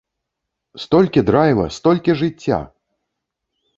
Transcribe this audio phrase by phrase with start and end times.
[0.83, 2.59] Столькі драйва, столькі жыцця!